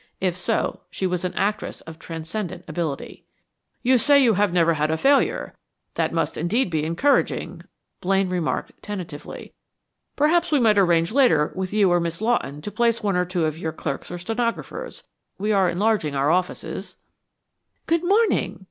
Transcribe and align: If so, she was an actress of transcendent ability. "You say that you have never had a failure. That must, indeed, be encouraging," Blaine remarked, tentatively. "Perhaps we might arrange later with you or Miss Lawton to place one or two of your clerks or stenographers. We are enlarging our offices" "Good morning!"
If 0.19 0.35
so, 0.35 0.79
she 0.89 1.05
was 1.05 1.23
an 1.23 1.35
actress 1.35 1.81
of 1.81 1.99
transcendent 1.99 2.63
ability. 2.67 3.23
"You 3.83 3.99
say 3.99 4.17
that 4.17 4.23
you 4.23 4.33
have 4.33 4.51
never 4.51 4.73
had 4.73 4.89
a 4.89 4.97
failure. 4.97 5.53
That 5.93 6.11
must, 6.11 6.37
indeed, 6.37 6.71
be 6.71 6.85
encouraging," 6.85 7.61
Blaine 7.99 8.27
remarked, 8.27 8.71
tentatively. 8.81 9.53
"Perhaps 10.15 10.51
we 10.51 10.59
might 10.59 10.79
arrange 10.79 11.11
later 11.11 11.51
with 11.53 11.71
you 11.71 11.91
or 11.91 11.99
Miss 11.99 12.19
Lawton 12.19 12.63
to 12.63 12.71
place 12.71 13.03
one 13.03 13.15
or 13.15 13.25
two 13.25 13.45
of 13.45 13.59
your 13.59 13.73
clerks 13.73 14.09
or 14.09 14.17
stenographers. 14.17 15.03
We 15.37 15.51
are 15.51 15.69
enlarging 15.69 16.15
our 16.15 16.31
offices" 16.31 16.97
"Good 17.85 18.03
morning!" 18.03 18.59